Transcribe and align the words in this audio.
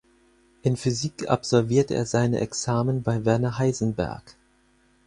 In 0.63 0.77
Physik 0.77 1.29
absolvierte 1.29 1.93
er 1.93 2.07
seine 2.07 2.39
Examen 2.39 3.03
bei 3.03 3.23
Werner 3.23 3.59
Heisenberg. 3.59 4.35